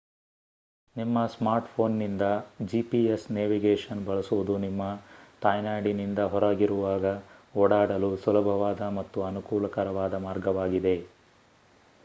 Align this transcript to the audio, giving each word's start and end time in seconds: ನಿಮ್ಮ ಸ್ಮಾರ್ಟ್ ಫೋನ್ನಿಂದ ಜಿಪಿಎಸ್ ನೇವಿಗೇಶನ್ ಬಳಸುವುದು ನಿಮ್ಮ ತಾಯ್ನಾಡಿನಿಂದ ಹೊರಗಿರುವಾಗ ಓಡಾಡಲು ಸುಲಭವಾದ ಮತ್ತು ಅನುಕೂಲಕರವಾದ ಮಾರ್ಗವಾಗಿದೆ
ನಿಮ್ಮ 0.95 1.25
ಸ್ಮಾರ್ಟ್ 1.27 1.67
ಫೋನ್ನಿಂದ 1.67 2.27
ಜಿಪಿಎಸ್ 2.65 3.25
ನೇವಿಗೇಶನ್ 3.31 4.01
ಬಳಸುವುದು 4.05 4.53
ನಿಮ್ಮ 4.63 4.85
ತಾಯ್ನಾಡಿನಿಂದ 5.41 6.23
ಹೊರಗಿರುವಾಗ 6.31 7.05
ಓಡಾಡಲು 7.55 8.09
ಸುಲಭವಾದ 8.17 8.87
ಮತ್ತು 8.97 9.21
ಅನುಕೂಲಕರವಾದ 9.23 10.23
ಮಾರ್ಗವಾಗಿದೆ 10.25 10.95